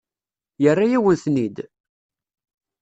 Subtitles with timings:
[0.63, 1.57] Yerra-yawen-ten-id?